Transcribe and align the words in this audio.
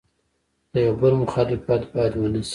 د 0.73 0.75
یو 0.85 0.95
بل 1.01 1.13
مخالفت 1.23 1.81
باید 1.93 2.13
ونسي. 2.17 2.49